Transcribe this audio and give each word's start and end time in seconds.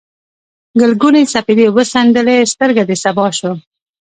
ګلګونې 0.79 1.21
سپېدې 1.33 1.67
وڅنډلې، 1.75 2.37
سترګه 2.53 2.83
د 2.89 2.91
سبا 3.03 3.27
شوم 3.37 3.57